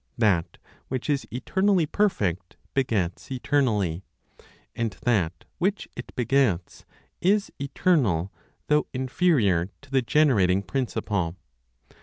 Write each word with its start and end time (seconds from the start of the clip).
That 0.17 0.57
which 0.87 1.11
is 1.11 1.27
eternally 1.29 1.85
perfect 1.85 2.57
begets 2.73 3.29
eternally; 3.31 4.03
and 4.75 4.89
that 5.03 5.45
which 5.59 5.87
it 5.95 6.11
begets 6.15 6.85
is 7.21 7.51
eternal 7.59 8.33
though 8.65 8.87
inferior 8.95 9.69
to 9.83 9.91
the 9.91 10.01
generating 10.01 10.63
principle. 10.63 11.35